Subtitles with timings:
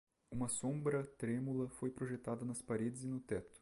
[0.31, 3.59] Uma sombra trêmula foi projetada nas paredes e no teto.